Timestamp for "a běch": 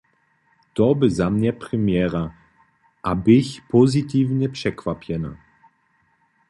3.03-3.61